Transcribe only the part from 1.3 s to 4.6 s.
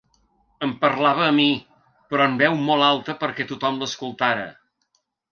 mi, però en veu molt alta perquè tothom l’escoltara.